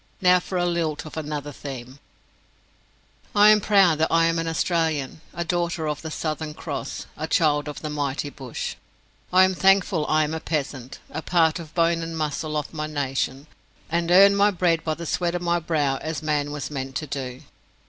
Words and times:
Now 0.19 0.39
for 0.39 0.57
a 0.57 0.65
lilt 0.65 1.05
of 1.05 1.15
another 1.15 1.51
theme: 1.51 1.99
I 3.35 3.49
am 3.51 3.61
proud 3.61 3.99
that 3.99 4.11
I 4.11 4.25
am 4.25 4.39
an 4.39 4.47
Australian, 4.47 5.21
a 5.31 5.45
daughter 5.45 5.87
of 5.87 6.01
the 6.01 6.09
Southern 6.09 6.55
Cross, 6.55 7.05
a 7.15 7.27
child 7.27 7.67
of 7.67 7.83
the 7.83 7.89
mighty 7.91 8.31
bush. 8.31 8.73
I 9.31 9.43
am 9.43 9.53
thankful 9.53 10.07
I 10.07 10.23
am 10.23 10.33
a 10.33 10.39
peasant, 10.39 10.97
a 11.11 11.21
part 11.21 11.59
of 11.59 11.67
the 11.67 11.73
bone 11.75 12.01
and 12.01 12.17
muscle 12.17 12.57
of 12.57 12.73
my 12.73 12.87
nation, 12.87 13.45
and 13.91 14.09
earn 14.09 14.35
my 14.35 14.49
bread 14.49 14.83
by 14.83 14.95
the 14.95 15.05
sweat 15.05 15.35
of 15.35 15.41
my 15.43 15.59
brow, 15.59 15.97
as 15.97 16.23
man 16.23 16.49
was 16.51 16.71
meant 16.71 16.95
to 16.95 17.05
do. 17.05 17.41